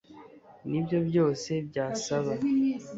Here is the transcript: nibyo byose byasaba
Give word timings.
nibyo 0.69 0.97
byose 1.07 1.51
byasaba 1.69 2.33